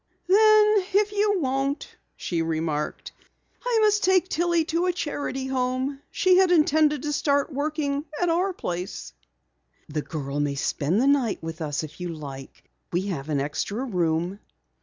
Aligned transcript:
"Then 0.27 0.77
if 0.95 1.11
you 1.11 1.39
won't," 1.41 1.95
she 2.15 2.41
remarked, 2.41 3.11
"I 3.63 3.77
must 3.83 4.03
take 4.03 4.27
Tillie 4.27 4.65
to 4.65 4.87
a 4.87 4.91
charity 4.91 5.45
home. 5.45 6.01
She 6.09 6.37
had 6.37 6.49
intended 6.49 7.03
to 7.03 7.13
start 7.13 7.53
working 7.53 8.05
at 8.19 8.27
our 8.27 8.51
place." 8.51 9.13
"The 9.89 10.01
girl 10.01 10.39
may 10.39 10.55
spend 10.55 10.99
the 10.99 11.05
night 11.07 11.43
with 11.43 11.61
us, 11.61 11.83
if 11.83 12.01
you 12.01 12.09
like. 12.09 12.63
We 12.91 13.01
have 13.13 13.29
an 13.29 13.39
extra 13.39 13.85
room." 13.85 14.39